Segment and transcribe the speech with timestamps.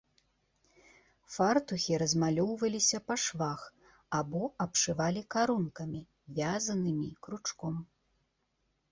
[1.33, 3.61] Фартухі размалёўваліся па швах
[4.19, 6.01] або абшывалі карункамі,
[6.39, 7.75] вязанымі кручком.